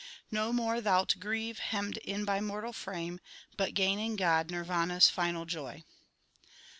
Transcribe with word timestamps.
No 0.31 0.51
more 0.51 0.81
thou 0.81 1.01
lt 1.03 1.19
grieve, 1.19 1.59
hemmed 1.59 1.97
in 1.97 2.25
by 2.25 2.41
mortal 2.41 2.73
frame, 2.73 3.19
But 3.55 3.75
gain 3.75 3.99
in 3.99 4.15
God 4.15 4.49
Nirvana 4.49 4.95
s 4.95 5.09
final 5.09 5.45
joy. 5.45 5.83